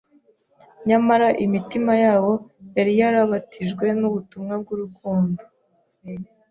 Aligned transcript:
Nyamara 0.87 1.27
imitima 1.45 1.93
yabo 2.03 2.31
yari 2.77 2.93
yarabatijwe 2.99 3.85
n’ubutumwa 3.99 4.53
bw’urukundo. 4.61 5.41